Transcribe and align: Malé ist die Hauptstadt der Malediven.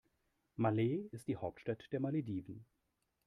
Malé 0.57 1.07
ist 1.11 1.27
die 1.27 1.37
Hauptstadt 1.37 1.87
der 1.91 1.99
Malediven. 1.99 2.65